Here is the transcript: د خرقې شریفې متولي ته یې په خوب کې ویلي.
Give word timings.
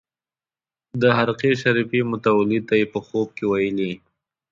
د 1.01 1.03
خرقې 1.15 1.51
شریفې 1.61 1.99
متولي 2.11 2.59
ته 2.67 2.73
یې 2.79 2.85
په 2.93 2.99
خوب 3.05 3.27
کې 3.37 3.45
ویلي. 3.51 3.93